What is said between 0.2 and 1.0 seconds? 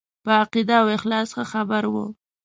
په عقیده او